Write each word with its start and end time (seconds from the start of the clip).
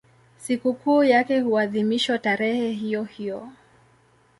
Sikukuu 0.37 1.03
yake 1.03 1.39
huadhimishwa 1.39 2.19
tarehe 2.19 2.71
hiyohiyo. 2.71 3.49